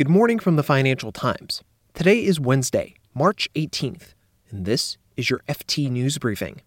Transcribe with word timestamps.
Good 0.00 0.08
morning 0.08 0.38
from 0.38 0.56
the 0.56 0.62
Financial 0.62 1.12
Times. 1.12 1.62
Today 1.92 2.24
is 2.24 2.40
Wednesday, 2.40 2.94
March 3.14 3.50
18th, 3.54 4.14
and 4.48 4.64
this 4.64 4.96
is 5.18 5.28
your 5.28 5.40
FT 5.46 5.90
News 5.90 6.16
Briefing. 6.16 6.62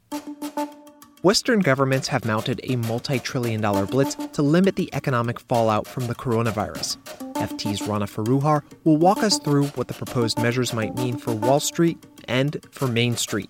Western 1.23 1.61
governments 1.61 2.09
have 2.09 2.25
mounted 2.25 2.61
a 2.63 2.75
multi 2.75 3.17
trillion 3.17 3.59
dollar 3.59 3.87
blitz 3.87 4.13
to 4.33 4.43
limit 4.43 4.75
the 4.75 4.87
economic 4.93 5.39
fallout 5.39 5.87
from 5.87 6.05
the 6.05 6.13
coronavirus. 6.13 6.97
FT's 7.33 7.81
Rana 7.81 8.05
Foroohar 8.05 8.61
will 8.83 8.97
walk 8.97 9.23
us 9.23 9.39
through 9.39 9.65
what 9.69 9.87
the 9.87 9.95
proposed 9.95 10.39
measures 10.39 10.71
might 10.71 10.95
mean 10.95 11.17
for 11.17 11.33
Wall 11.33 11.59
Street 11.59 11.97
and 12.27 12.63
for 12.69 12.87
Main 12.87 13.17
Street. 13.17 13.49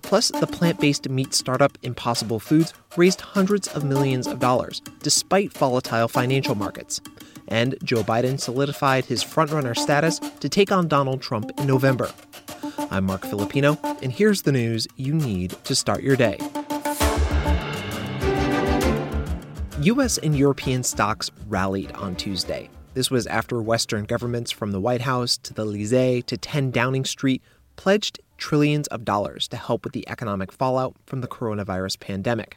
Plus, 0.00 0.30
the 0.30 0.46
plant 0.46 0.80
based 0.80 1.10
meat 1.10 1.34
startup 1.34 1.76
Impossible 1.82 2.40
Foods 2.40 2.72
raised 2.96 3.20
hundreds 3.20 3.68
of 3.68 3.84
millions 3.84 4.26
of 4.26 4.38
dollars 4.38 4.80
despite 5.02 5.52
volatile 5.52 6.08
financial 6.08 6.54
markets. 6.54 7.02
And 7.48 7.76
Joe 7.84 8.02
Biden 8.02 8.40
solidified 8.40 9.04
his 9.04 9.22
frontrunner 9.22 9.76
status 9.76 10.18
to 10.18 10.48
take 10.48 10.72
on 10.72 10.88
Donald 10.88 11.20
Trump 11.22 11.50
in 11.58 11.66
November. 11.66 12.10
I'm 12.90 13.04
Marc 13.04 13.24
Filippino, 13.24 13.78
and 14.02 14.12
here's 14.12 14.42
the 14.42 14.52
news 14.52 14.86
you 14.96 15.14
need 15.14 15.50
to 15.64 15.74
start 15.74 16.02
your 16.02 16.16
day. 16.16 16.38
US 19.82 20.16
and 20.18 20.36
European 20.36 20.82
stocks 20.82 21.30
rallied 21.46 21.92
on 21.92 22.16
Tuesday. 22.16 22.70
This 22.94 23.10
was 23.10 23.26
after 23.26 23.60
Western 23.60 24.04
governments 24.04 24.50
from 24.50 24.70
the 24.70 24.80
White 24.80 25.02
House 25.02 25.36
to 25.38 25.52
the 25.52 25.62
Elysee 25.62 26.22
to 26.22 26.36
10 26.36 26.70
Downing 26.70 27.04
Street 27.04 27.42
pledged 27.76 28.20
trillions 28.38 28.86
of 28.88 29.04
dollars 29.04 29.48
to 29.48 29.56
help 29.56 29.84
with 29.84 29.92
the 29.92 30.08
economic 30.08 30.52
fallout 30.52 30.94
from 31.04 31.20
the 31.20 31.28
coronavirus 31.28 31.98
pandemic. 32.00 32.56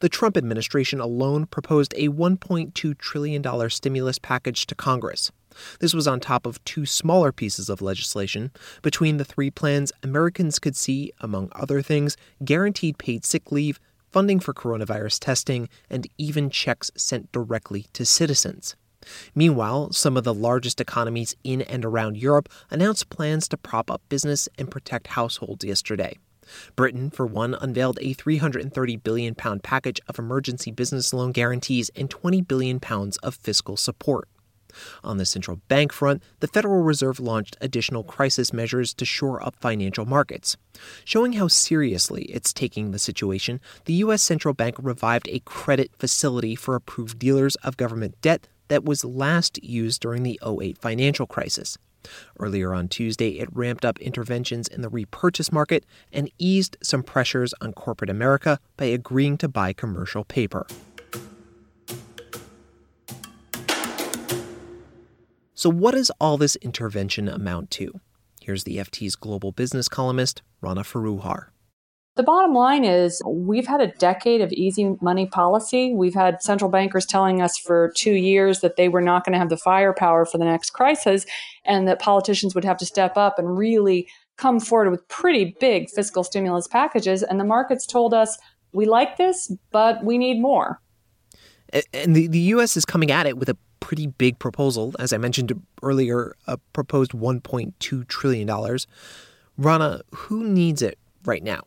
The 0.00 0.08
Trump 0.08 0.36
administration 0.36 1.00
alone 1.00 1.46
proposed 1.46 1.94
a 1.96 2.08
$1.2 2.08 2.98
trillion 2.98 3.70
stimulus 3.70 4.18
package 4.18 4.66
to 4.66 4.74
Congress. 4.74 5.30
This 5.80 5.94
was 5.94 6.06
on 6.06 6.20
top 6.20 6.46
of 6.46 6.62
two 6.64 6.86
smaller 6.86 7.32
pieces 7.32 7.68
of 7.68 7.82
legislation. 7.82 8.52
Between 8.82 9.16
the 9.16 9.24
three 9.24 9.50
plans, 9.50 9.92
Americans 10.02 10.58
could 10.58 10.76
see, 10.76 11.12
among 11.20 11.50
other 11.52 11.82
things, 11.82 12.16
guaranteed 12.44 12.98
paid 12.98 13.24
sick 13.24 13.50
leave, 13.50 13.80
funding 14.10 14.40
for 14.40 14.54
coronavirus 14.54 15.18
testing, 15.20 15.68
and 15.90 16.06
even 16.16 16.50
checks 16.50 16.90
sent 16.96 17.30
directly 17.32 17.86
to 17.92 18.04
citizens. 18.04 18.76
Meanwhile, 19.34 19.92
some 19.92 20.16
of 20.16 20.24
the 20.24 20.34
largest 20.34 20.80
economies 20.80 21.34
in 21.44 21.62
and 21.62 21.84
around 21.84 22.16
Europe 22.16 22.48
announced 22.70 23.10
plans 23.10 23.48
to 23.48 23.56
prop 23.56 23.90
up 23.90 24.02
business 24.08 24.48
and 24.58 24.70
protect 24.70 25.08
households 25.08 25.64
yesterday. 25.64 26.18
Britain, 26.76 27.10
for 27.10 27.26
one, 27.26 27.54
unveiled 27.54 27.98
a 28.00 28.12
330 28.12 28.96
billion 28.96 29.34
pound 29.34 29.62
package 29.62 30.00
of 30.08 30.18
emergency 30.18 30.70
business 30.70 31.12
loan 31.12 31.32
guarantees 31.32 31.90
and 31.96 32.10
20 32.10 32.42
billion 32.42 32.80
pounds 32.80 33.16
of 33.18 33.34
fiscal 33.34 33.76
support. 33.76 34.28
On 35.02 35.16
the 35.16 35.26
central 35.26 35.60
bank 35.68 35.92
front, 35.92 36.22
the 36.40 36.46
Federal 36.46 36.82
Reserve 36.82 37.20
launched 37.20 37.56
additional 37.60 38.04
crisis 38.04 38.52
measures 38.52 38.94
to 38.94 39.04
shore 39.04 39.42
up 39.44 39.56
financial 39.56 40.04
markets. 40.04 40.56
Showing 41.04 41.34
how 41.34 41.48
seriously 41.48 42.24
it's 42.24 42.52
taking 42.52 42.90
the 42.90 42.98
situation, 42.98 43.60
the 43.86 43.94
U.S. 43.94 44.22
Central 44.22 44.54
Bank 44.54 44.76
revived 44.78 45.28
a 45.28 45.40
credit 45.40 45.90
facility 45.98 46.54
for 46.54 46.74
approved 46.74 47.18
dealers 47.18 47.56
of 47.56 47.76
government 47.76 48.20
debt 48.20 48.46
that 48.68 48.84
was 48.84 49.04
last 49.04 49.62
used 49.64 50.00
during 50.02 50.22
the 50.22 50.38
08 50.46 50.78
financial 50.78 51.26
crisis. 51.26 51.78
Earlier 52.38 52.72
on 52.72 52.88
Tuesday, 52.88 53.38
it 53.38 53.48
ramped 53.52 53.84
up 53.84 53.98
interventions 53.98 54.68
in 54.68 54.82
the 54.82 54.88
repurchase 54.88 55.52
market 55.52 55.84
and 56.12 56.30
eased 56.38 56.76
some 56.82 57.02
pressures 57.02 57.54
on 57.60 57.72
corporate 57.72 58.10
America 58.10 58.58
by 58.76 58.86
agreeing 58.86 59.36
to 59.38 59.48
buy 59.48 59.72
commercial 59.72 60.24
paper. 60.24 60.66
So, 65.54 65.68
what 65.70 65.94
does 65.94 66.10
all 66.20 66.38
this 66.38 66.54
intervention 66.56 67.28
amount 67.28 67.72
to? 67.72 68.00
Here's 68.40 68.62
the 68.62 68.76
FT's 68.76 69.16
global 69.16 69.50
business 69.50 69.88
columnist, 69.88 70.42
Rana 70.60 70.82
Foroohar. 70.82 71.48
The 72.18 72.24
bottom 72.24 72.52
line 72.52 72.84
is 72.84 73.22
we've 73.24 73.68
had 73.68 73.80
a 73.80 73.92
decade 73.92 74.40
of 74.40 74.50
easy 74.50 74.96
money 75.00 75.26
policy. 75.26 75.94
We've 75.94 76.16
had 76.16 76.42
central 76.42 76.68
bankers 76.68 77.06
telling 77.06 77.40
us 77.40 77.56
for 77.56 77.92
two 77.94 78.14
years 78.14 78.58
that 78.58 78.74
they 78.74 78.88
were 78.88 79.00
not 79.00 79.24
going 79.24 79.34
to 79.34 79.38
have 79.38 79.50
the 79.50 79.56
firepower 79.56 80.24
for 80.24 80.36
the 80.36 80.44
next 80.44 80.70
crisis 80.70 81.24
and 81.64 81.86
that 81.86 82.00
politicians 82.00 82.56
would 82.56 82.64
have 82.64 82.76
to 82.78 82.86
step 82.86 83.16
up 83.16 83.38
and 83.38 83.56
really 83.56 84.08
come 84.36 84.58
forward 84.58 84.90
with 84.90 85.06
pretty 85.06 85.56
big 85.60 85.90
fiscal 85.90 86.24
stimulus 86.24 86.66
packages. 86.66 87.22
And 87.22 87.38
the 87.38 87.44
markets 87.44 87.86
told 87.86 88.12
us, 88.12 88.36
we 88.72 88.84
like 88.84 89.16
this, 89.16 89.52
but 89.70 90.02
we 90.02 90.18
need 90.18 90.40
more. 90.40 90.80
And 91.92 92.16
the, 92.16 92.26
the 92.26 92.40
U.S. 92.40 92.76
is 92.76 92.84
coming 92.84 93.12
at 93.12 93.26
it 93.26 93.38
with 93.38 93.48
a 93.48 93.56
pretty 93.78 94.08
big 94.08 94.40
proposal. 94.40 94.92
As 94.98 95.12
I 95.12 95.18
mentioned 95.18 95.52
earlier, 95.84 96.34
a 96.48 96.58
proposed 96.72 97.12
$1.2 97.12 98.08
trillion. 98.08 98.78
Rana, 99.56 100.00
who 100.12 100.42
needs 100.42 100.82
it 100.82 100.98
right 101.24 101.44
now? 101.44 101.62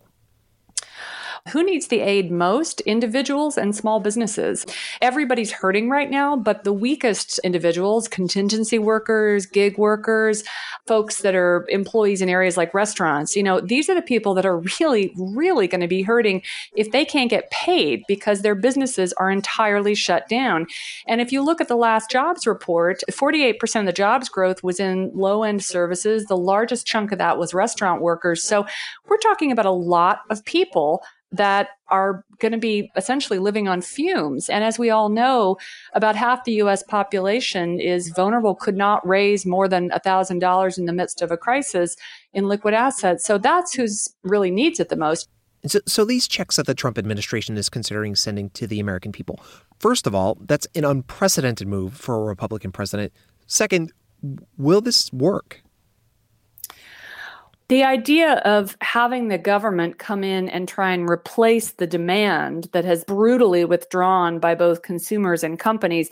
Who 1.50 1.64
needs 1.64 1.88
the 1.88 2.02
aid 2.02 2.32
most? 2.32 2.82
Individuals 2.82 3.58
and 3.58 3.76
small 3.76 4.00
businesses. 4.00 4.66
Everybody's 5.02 5.52
hurting 5.52 5.90
right 5.90 6.10
now, 6.10 6.36
but 6.36 6.64
the 6.64 6.74
weakest 6.74 7.40
individuals, 7.40 8.08
contingency 8.08 8.78
workers, 8.78 9.48
gig 9.48 9.78
workers, 9.78 10.44
folks 10.88 11.22
that 11.24 11.34
are 11.34 11.66
employees 11.70 12.22
in 12.22 12.30
areas 12.30 12.58
like 12.58 12.74
restaurants, 12.74 13.36
you 13.36 13.42
know, 13.42 13.60
these 13.60 13.90
are 13.90 13.96
the 13.96 14.02
people 14.02 14.36
that 14.36 14.46
are 14.46 14.60
really, 14.80 15.14
really 15.18 15.68
going 15.68 15.82
to 15.82 15.88
be 15.88 16.04
hurting 16.04 16.44
if 16.76 16.92
they 16.92 17.06
can't 17.06 17.30
get 17.30 17.50
paid 17.50 18.04
because 18.08 18.42
their 18.42 18.56
businesses 18.56 19.12
are 19.14 19.32
entirely 19.32 19.96
shut 19.96 20.30
down. 20.30 20.68
And 21.08 21.22
if 21.22 21.32
you 21.32 21.44
look 21.44 21.60
at 21.60 21.68
the 21.68 21.76
last 21.76 22.12
jobs 22.12 22.46
report, 22.46 23.02
48% 23.10 23.80
of 23.80 23.86
the 23.88 23.94
jobs 23.94 24.30
growth 24.30 24.64
was 24.64 24.80
in 24.80 25.12
low 25.16 25.44
end 25.44 25.64
services. 25.64 26.26
The 26.26 26.38
largest 26.38 26.86
chunk 26.86 27.12
of 27.12 27.18
that 27.18 27.40
was 27.40 27.54
restaurant 27.54 28.02
workers. 28.02 28.44
So 28.44 28.66
we're 29.08 29.18
talking 29.18 29.52
about 29.52 29.66
a 29.66 29.72
lot 29.72 30.20
of 30.30 30.46
people 30.46 31.04
that 31.32 31.70
are 31.88 32.26
going 32.40 32.52
to 32.52 32.58
be 32.58 32.92
essentially 32.96 33.40
living 33.40 33.68
on 33.68 33.82
fumes. 33.82 34.50
And 34.50 34.64
as 34.64 34.78
we 34.78 34.90
all 34.90 35.10
know, 35.10 35.58
about 35.94 36.16
half 36.16 36.44
the 36.44 36.54
US 36.54 36.84
population 36.84 37.80
is 37.80 38.10
vulnerable, 38.10 38.56
could 38.56 38.76
not 38.76 39.06
raise 39.08 39.46
more 39.46 39.68
than 39.68 39.90
$1,000 39.92 40.78
in 40.78 40.86
the 40.86 40.94
midst 40.94 41.22
of 41.22 41.32
a 41.32 41.38
crisis 41.38 41.96
in 42.34 42.48
liquid 42.48 42.74
assets. 42.74 43.26
So 43.26 43.38
that's 43.38 43.74
who's 43.74 44.14
really 44.24 44.52
needs 44.52 44.80
it 44.80 44.90
the 44.90 44.96
most. 44.96 45.30
So, 45.66 45.80
so 45.86 46.06
these 46.06 46.28
checks 46.28 46.56
that 46.56 46.66
the 46.66 46.74
Trump 46.74 46.98
administration 46.98 47.56
is 47.56 47.70
considering 47.70 48.16
sending 48.16 48.50
to 48.52 48.66
the 48.66 48.80
American 48.80 49.12
people, 49.12 49.40
first 49.80 50.08
of 50.08 50.16
all, 50.16 50.38
that's 50.42 50.68
an 50.74 50.86
unprecedented 50.86 51.68
move 51.68 51.94
for 51.94 52.16
a 52.16 52.24
Republican 52.24 52.72
president. 52.72 53.14
Second, 53.46 53.94
will 54.58 54.82
this 54.82 55.14
work? 55.14 55.62
The 57.72 57.86
idea 57.86 58.34
of 58.44 58.76
having 58.82 59.30
the 59.30 59.38
government 59.38 59.98
come 59.98 60.26
in 60.26 60.50
and 60.50 60.68
try 60.68 60.92
and 60.92 61.10
replace 61.10 61.72
the 61.72 61.88
demand 61.88 62.68
that 62.74 62.84
has 62.84 63.06
brutally 63.06 63.64
withdrawn 63.64 64.40
by 64.40 64.54
both 64.54 64.82
consumers 64.82 65.42
and 65.42 65.58
companies 65.58 66.10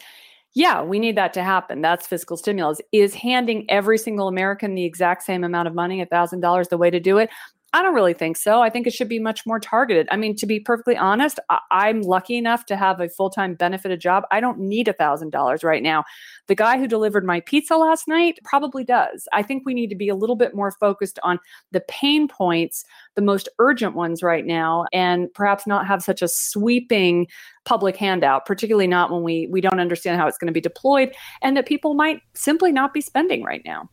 yeah, 0.54 0.82
we 0.82 0.98
need 0.98 1.16
that 1.16 1.34
to 1.34 1.44
happen. 1.44 1.82
That's 1.82 2.08
fiscal 2.08 2.36
stimulus. 2.36 2.82
Is 2.92 3.14
handing 3.14 3.70
every 3.70 4.00
single 4.00 4.28
American 4.28 4.74
the 4.74 4.84
exact 4.84 5.22
same 5.22 5.44
amount 5.44 5.68
of 5.68 5.76
money, 5.76 6.04
$1,000, 6.04 6.70
the 6.70 6.78
way 6.78 6.90
to 6.90 7.00
do 7.00 7.20
it? 7.20 7.30
I 7.72 7.84
don't 7.84 7.94
really 7.94 8.16
think 8.16 8.36
so. 8.36 8.64
I 8.64 8.72
think 8.72 8.88
it 8.88 8.94
should 8.94 9.10
be 9.10 9.20
much 9.20 9.46
more 9.46 9.60
targeted. 9.60 10.08
I 10.10 10.18
mean, 10.18 10.36
to 10.38 10.48
be 10.48 10.60
perfectly 10.60 10.98
honest, 10.98 11.40
I- 11.50 11.90
am 11.90 12.02
lucky 12.02 12.36
enough 12.36 12.66
to 12.66 12.76
have 12.76 13.00
a 13.00 13.10
full 13.10 13.30
time 13.30 13.54
benefited 13.54 14.02
job. 14.02 14.24
I 14.32 14.40
don't 14.40 14.58
need 14.58 14.88
a 14.88 14.94
$1,000 14.94 15.64
right 15.64 15.84
now. 15.84 16.04
The 16.48 16.56
guy 16.56 16.80
who 16.80 16.88
delivered 16.88 17.26
my 17.26 17.42
pizza 17.42 17.76
last 17.78 18.08
night 18.08 18.40
probably 18.44 18.84
does. 18.84 19.28
I 19.34 19.44
think 19.44 19.64
we 19.66 19.76
need 19.76 19.90
to 19.90 19.96
be 19.96 20.10
a 20.10 20.16
little 20.16 20.36
bit 20.36 20.56
more 20.56 20.72
focused 20.80 21.20
on 21.22 21.38
the 21.72 21.82
pain 21.82 22.28
points, 22.28 22.86
the 23.16 23.22
most 23.22 23.48
urgent 23.60 23.96
ones 23.96 24.24
right 24.24 24.48
now, 24.48 24.86
and 24.92 25.32
perhaps 25.36 25.68
not 25.68 25.86
have 25.86 26.02
such 26.02 26.24
a 26.24 26.28
sweeping 26.28 27.28
public 27.66 27.96
handout, 27.96 28.48
particularly 28.48 28.88
not 28.88 29.12
when 29.12 29.22
we, 29.22 29.48
we 29.52 29.62
don't 29.62 29.80
understand 29.80 30.20
how 30.20 30.28
it's 30.28 30.40
going 30.40 30.48
to 30.48 30.54
be 30.54 30.60
deployed 30.60 31.14
and 31.44 31.56
that 31.56 31.68
people 31.68 31.94
might 31.94 32.22
simply 32.34 32.72
not 32.72 32.96
be 32.96 33.02
spending 33.02 33.44
right 33.44 33.62
now. 33.64 33.88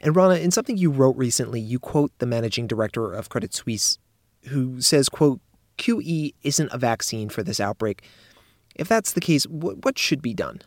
And 0.00 0.16
Rana, 0.16 0.36
in 0.36 0.50
something 0.50 0.76
you 0.76 0.90
wrote 0.90 1.16
recently, 1.16 1.60
you 1.60 1.78
quote 1.78 2.12
the 2.18 2.26
managing 2.26 2.66
director 2.66 3.12
of 3.12 3.28
Credit 3.28 3.54
Suisse, 3.54 3.98
who 4.48 4.80
says, 4.80 5.08
quote, 5.08 5.40
QE 5.78 6.34
isn't 6.42 6.72
a 6.72 6.78
vaccine 6.78 7.28
for 7.28 7.42
this 7.42 7.60
outbreak. 7.60 8.02
If 8.74 8.88
that's 8.88 9.12
the 9.12 9.20
case, 9.20 9.44
what, 9.44 9.98
should 9.98 10.22
be 10.22 10.34
done? 10.34 10.62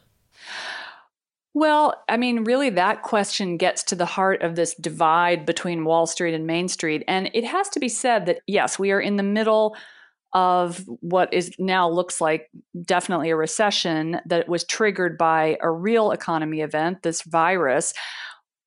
Well, 1.56 2.04
I 2.10 2.18
mean, 2.18 2.44
really, 2.44 2.72
that 2.72 3.04
question 3.04 3.58
gets 3.58 3.84
to 3.84 3.96
the 3.96 4.06
heart 4.06 4.42
of 4.42 4.56
this 4.56 4.74
divide 4.76 5.46
between 5.46 5.86
Wall 5.86 6.08
Street 6.08 6.34
and 6.34 6.48
Main 6.48 6.68
Street. 6.68 7.04
And 7.08 7.30
it 7.34 7.46
has 7.46 7.70
to 7.70 7.80
be 7.80 7.90
said 7.90 8.26
that, 8.26 8.40
yes, 8.48 8.80
we 8.80 8.92
are 8.92 9.00
in 9.00 9.18
the 9.18 9.24
middle 9.24 9.76
of 10.34 10.84
what 11.02 11.32
is 11.32 11.54
now 11.60 11.88
looks 11.88 12.20
like 12.20 12.50
definitely 12.86 13.30
a 13.30 13.36
recession 13.36 14.20
that 14.26 14.50
was 14.50 14.64
triggered 14.64 15.16
by 15.16 15.58
a 15.62 15.70
real 15.70 16.10
economy 16.10 16.62
event, 16.62 17.04
this 17.04 17.22
virus 17.22 17.94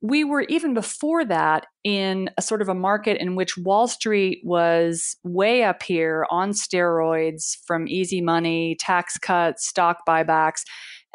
we 0.02 0.24
were 0.24 0.42
even 0.42 0.74
before 0.74 1.24
that 1.24 1.66
in 1.82 2.30
a 2.36 2.42
sort 2.42 2.60
of 2.60 2.68
a 2.68 2.74
market 2.74 3.16
in 3.20 3.34
which 3.34 3.56
Wall 3.56 3.88
Street 3.88 4.40
was 4.44 5.16
way 5.24 5.64
up 5.64 5.82
here 5.82 6.26
on 6.30 6.52
steroids 6.52 7.56
from 7.66 7.88
easy 7.88 8.20
money, 8.20 8.76
tax 8.78 9.16
cuts, 9.18 9.66
stock 9.66 10.00
buybacks. 10.06 10.62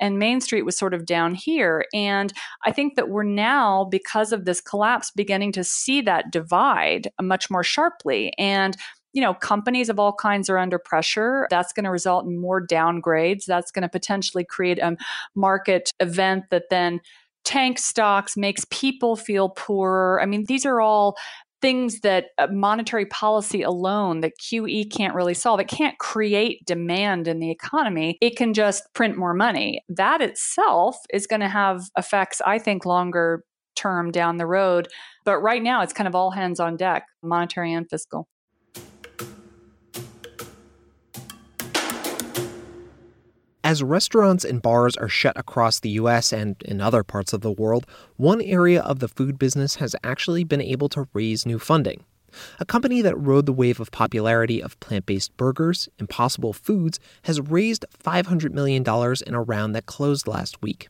and 0.02 0.18
Main 0.18 0.42
Street 0.42 0.64
was 0.64 0.76
sort 0.76 0.94
of 0.96 1.06
down 1.06 1.36
here. 1.36 1.86
And 1.94 2.34
I 2.66 2.72
think 2.72 2.96
that 2.96 3.10
we're 3.10 3.24
now, 3.24 3.86
because 3.86 4.34
of 4.34 4.46
this 4.46 4.60
collapse, 4.60 5.12
beginning 5.12 5.52
to 5.54 5.64
see 5.64 6.02
that 6.02 6.32
divide 6.32 7.10
much 7.22 7.50
more 7.50 7.64
sharply. 7.64 8.34
And 8.38 8.76
you 9.14 9.22
know, 9.22 9.34
companies 9.34 9.90
of 9.90 10.00
all 10.00 10.14
kinds 10.14 10.50
are 10.50 10.58
under 10.58 10.80
pressure. 10.80 11.46
That's 11.50 11.74
going 11.74 11.84
to 11.84 11.92
result 11.92 12.26
in 12.26 12.40
more 12.40 12.66
downgrades. 12.66 13.44
That's 13.44 13.70
going 13.70 13.82
to 13.82 13.90
potentially 13.90 14.46
create 14.46 14.80
a 14.80 14.96
market 15.36 15.92
event 16.00 16.46
that 16.50 16.70
then 16.70 17.02
tanks 17.44 17.86
stocks, 17.86 18.38
makes 18.38 18.66
people 18.70 19.16
feel 19.16 19.50
poorer. 19.50 20.22
I 20.22 20.26
mean, 20.26 20.46
these 20.48 20.66
are 20.66 20.82
all 20.82 21.16
things 21.62 22.00
that 22.00 22.28
uh, 22.38 22.48
monetary 22.48 23.06
policy 23.06 23.62
alone 23.62 24.22
that 24.22 24.34
QE 24.42 24.92
can't 24.92 25.14
really 25.14 25.36
solve. 25.36 25.60
It 25.60 25.68
can't 25.68 25.98
create 26.00 26.66
demand 26.66 27.28
in 27.28 27.40
the 27.40 27.52
economy. 27.52 28.18
It 28.20 28.36
can 28.36 28.54
just 28.54 28.84
print 28.94 29.16
more 29.16 29.34
money. 29.34 29.84
That 29.88 30.22
itself 30.22 30.98
is 31.14 31.28
going 31.28 31.42
to 31.42 31.48
have 31.48 31.84
effects, 31.98 32.42
I 32.46 32.58
think, 32.58 32.86
longer 32.86 33.44
term 33.76 34.12
down 34.12 34.38
the 34.38 34.48
road. 34.48 34.88
But 35.24 35.40
right 35.40 35.62
now, 35.62 35.82
it's 35.82 35.94
kind 35.94 36.08
of 36.08 36.16
all 36.16 36.32
hands 36.32 36.60
on 36.60 36.78
deck, 36.78 37.06
monetary 37.22 37.74
and 37.74 37.88
fiscal. 37.90 38.28
As 43.72 43.82
restaurants 43.82 44.44
and 44.44 44.62
bars 44.62 44.98
are 44.98 45.08
shut 45.08 45.38
across 45.38 45.80
the 45.80 45.92
US 45.92 46.34
and 46.34 46.62
in 46.64 46.82
other 46.82 47.06
parts 47.06 47.32
of 47.32 47.40
the 47.40 47.54
world, 47.54 47.88
one 48.18 48.42
area 48.42 48.82
of 48.82 49.00
the 49.00 49.08
food 49.08 49.40
business 49.40 49.76
has 49.76 49.96
actually 50.04 50.44
been 50.44 50.60
able 50.60 50.90
to 50.90 51.08
raise 51.14 51.46
new 51.46 51.58
funding. 51.58 52.04
A 52.60 52.66
company 52.66 53.02
that 53.02 53.18
rode 53.18 53.46
the 53.46 53.54
wave 53.54 53.80
of 53.80 53.90
popularity 53.90 54.62
of 54.62 54.78
plant 54.82 55.06
based 55.06 55.38
burgers, 55.38 55.88
Impossible 56.00 56.52
Foods, 56.52 57.00
has 57.22 57.40
raised 57.40 57.86
$500 57.98 58.52
million 58.52 58.84
in 59.26 59.34
a 59.34 59.42
round 59.42 59.74
that 59.74 59.86
closed 59.86 60.28
last 60.28 60.62
week. 60.62 60.90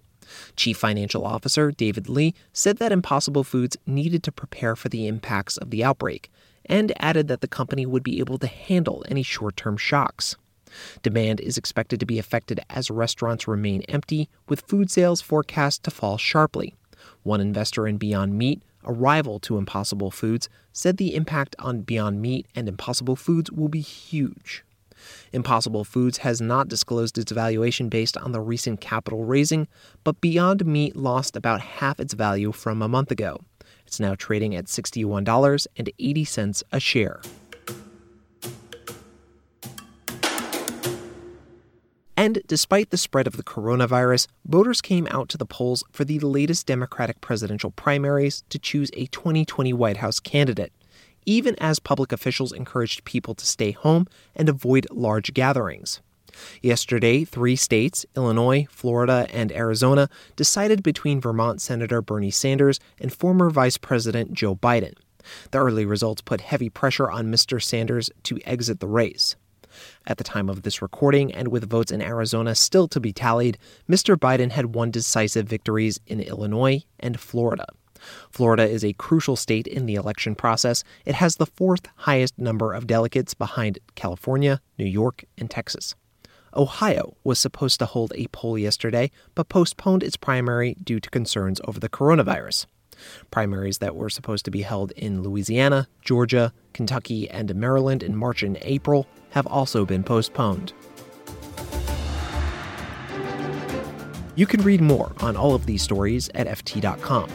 Chief 0.56 0.76
Financial 0.76 1.24
Officer 1.24 1.70
David 1.70 2.10
Lee 2.10 2.34
said 2.52 2.78
that 2.78 2.92
Impossible 2.92 3.44
Foods 3.44 3.78
needed 3.86 4.24
to 4.24 4.32
prepare 4.32 4.76
for 4.76 4.90
the 4.90 5.06
impacts 5.06 5.56
of 5.58 5.70
the 5.70 5.84
outbreak 5.84 6.32
and 6.66 6.94
added 6.98 7.28
that 7.28 7.42
the 7.42 7.48
company 7.48 7.86
would 7.86 8.02
be 8.02 8.18
able 8.18 8.40
to 8.40 8.48
handle 8.48 9.06
any 9.08 9.22
short 9.22 9.56
term 9.56 9.78
shocks. 9.78 10.36
Demand 11.04 11.40
is 11.40 11.58
expected 11.58 12.00
to 12.00 12.06
be 12.06 12.20
affected 12.20 12.60
as 12.70 12.90
restaurants 12.90 13.48
remain 13.48 13.82
empty, 13.84 14.30
with 14.48 14.62
food 14.62 14.90
sales 14.92 15.22
forecast 15.22 15.84
to 15.84 15.92
fall 15.92 16.18
sharply. 16.18 16.76
One 17.24 17.42
investor 17.42 17.88
in 17.88 17.98
Beyond 17.98 18.38
Meat, 18.38 18.62
a 18.84 18.94
rival 18.94 19.40
to 19.42 19.58
Impossible 19.58 20.12
Foods, 20.12 20.50
said 20.74 20.98
the 20.98 21.16
impact 21.16 21.56
on 21.60 21.82
Beyond 21.82 22.22
Meat 22.22 22.48
and 22.56 22.68
Impossible 22.68 23.16
Foods 23.16 23.52
will 23.52 23.70
be 23.70 23.82
huge. 23.82 24.64
Impossible 25.34 25.84
Foods 25.84 26.20
has 26.20 26.42
not 26.42 26.68
disclosed 26.68 27.18
its 27.18 27.32
valuation 27.32 27.90
based 27.90 28.18
on 28.18 28.32
the 28.32 28.42
recent 28.42 28.82
capital 28.82 29.24
raising, 29.24 29.68
but 30.04 30.22
Beyond 30.22 30.66
Meat 30.66 30.96
lost 30.96 31.36
about 31.36 31.62
half 31.62 32.00
its 32.00 32.14
value 32.14 32.52
from 32.52 32.82
a 32.82 32.88
month 32.88 33.12
ago. 33.12 33.40
It's 33.86 34.00
now 34.00 34.16
trading 34.16 34.56
at 34.56 34.66
$61.80 34.66 36.64
a 36.72 36.80
share. 36.80 37.22
And 42.22 42.44
despite 42.46 42.92
the 42.92 42.98
spread 42.98 43.26
of 43.26 43.36
the 43.36 43.42
coronavirus, 43.42 44.28
voters 44.46 44.80
came 44.80 45.08
out 45.10 45.28
to 45.30 45.40
the 45.40 45.46
polls 45.48 45.84
for 45.92 46.06
the 46.06 46.20
latest 46.20 46.68
Democratic 46.68 47.20
presidential 47.20 47.72
primaries 47.72 48.44
to 48.50 48.60
choose 48.60 48.92
a 48.94 49.08
2020 49.08 49.74
White 49.74 49.98
House 49.98 50.20
candidate, 50.20 50.72
even 51.26 51.56
as 51.58 51.80
public 51.80 52.12
officials 52.12 52.52
encouraged 52.52 53.06
people 53.06 53.34
to 53.34 53.44
stay 53.48 53.72
home 53.72 54.06
and 54.36 54.50
avoid 54.50 54.86
large 54.92 55.34
gatherings. 55.34 56.00
Yesterday, 56.62 57.26
three 57.26 57.56
states, 57.56 58.06
Illinois, 58.16 58.68
Florida, 58.70 59.26
and 59.32 59.52
Arizona, 59.52 60.08
decided 60.36 60.84
between 60.84 61.22
Vermont 61.22 61.60
Senator 61.60 62.04
Bernie 62.04 62.30
Sanders 62.30 62.80
and 63.00 63.12
former 63.12 63.50
Vice 63.50 63.80
President 63.80 64.32
Joe 64.34 64.54
Biden. 64.54 64.94
The 65.50 65.58
early 65.58 65.86
results 65.88 66.22
put 66.22 66.42
heavy 66.42 66.70
pressure 66.70 67.10
on 67.10 67.32
Mr. 67.32 67.60
Sanders 67.60 68.12
to 68.22 68.40
exit 68.46 68.80
the 68.80 68.88
race. 68.88 69.36
At 70.08 70.18
the 70.18 70.24
time 70.24 70.50
of 70.50 70.64
this 70.64 70.82
recording, 70.82 71.32
and 71.32 71.50
with 71.50 71.70
votes 71.70 71.92
in 71.92 72.02
Arizona 72.02 72.56
still 72.56 72.88
to 72.88 73.00
be 73.00 73.14
tallied, 73.14 73.58
Mr. 73.90 74.16
Biden 74.16 74.52
had 74.52 74.74
won 74.74 74.90
decisive 74.90 75.48
victories 75.48 76.00
in 76.08 76.20
Illinois 76.20 76.84
and 77.00 77.20
Florida. 77.20 77.68
Florida 78.32 78.68
is 78.68 78.84
a 78.84 78.94
crucial 78.94 79.36
state 79.36 79.68
in 79.68 79.86
the 79.86 79.94
election 79.94 80.34
process. 80.34 80.84
It 81.06 81.16
has 81.16 81.36
the 81.36 81.46
fourth 81.46 81.88
highest 81.98 82.38
number 82.40 82.74
of 82.74 82.88
delegates 82.88 83.36
behind 83.36 83.78
California, 83.94 84.60
New 84.80 84.86
York, 84.86 85.24
and 85.38 85.52
Texas. 85.52 85.94
Ohio 86.56 87.16
was 87.24 87.40
supposed 87.40 87.80
to 87.80 87.86
hold 87.86 88.12
a 88.16 88.28
poll 88.32 88.58
yesterday, 88.58 89.12
but 89.36 89.50
postponed 89.50 90.04
its 90.04 90.18
primary 90.18 90.76
due 90.84 91.00
to 91.00 91.10
concerns 91.10 91.62
over 91.66 91.80
the 91.80 91.90
coronavirus. 91.90 92.66
Primaries 93.32 93.80
that 93.80 93.96
were 93.96 94.10
supposed 94.10 94.46
to 94.46 94.52
be 94.52 94.62
held 94.62 94.92
in 94.92 95.24
Louisiana, 95.24 95.88
Georgia, 96.02 96.54
Kentucky, 96.74 97.30
and 97.30 97.54
Maryland 97.56 98.04
in 98.04 98.16
March 98.16 98.44
and 98.44 98.58
April 98.62 99.08
have 99.32 99.48
also 99.48 99.86
been 99.86 100.04
postponed. 100.04 100.74
You 104.36 104.46
can 104.46 104.62
read 104.62 104.82
more 104.82 105.12
on 105.20 105.36
all 105.36 105.54
of 105.54 105.66
these 105.66 105.82
stories 105.82 106.30
at 106.36 106.48
FT.com. 106.48 107.30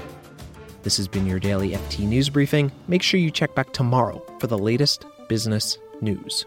This 0.83 0.97
has 0.97 1.09
been 1.09 1.27
your 1.27 1.39
daily 1.39 1.71
FT 1.71 2.07
News 2.07 2.31
Briefing. 2.31 2.73
Make 2.89 3.03
sure 3.03 3.21
you 3.21 3.31
check 3.31 3.55
back 3.55 3.73
tomorrow 3.73 4.25
for 4.39 4.47
the 4.47 4.59
latest 4.59 5.05
business 5.29 5.79
news. 6.01 6.47